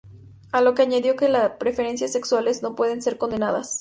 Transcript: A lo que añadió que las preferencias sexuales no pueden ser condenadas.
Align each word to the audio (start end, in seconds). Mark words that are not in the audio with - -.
A 0.51 0.61
lo 0.61 0.73
que 0.73 0.81
añadió 0.81 1.15
que 1.15 1.29
las 1.29 1.47
preferencias 1.57 2.11
sexuales 2.11 2.63
no 2.63 2.73
pueden 2.75 3.03
ser 3.03 3.19
condenadas. 3.19 3.69